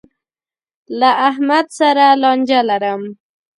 [0.99, 3.01] له احمد سره لانجه لرم.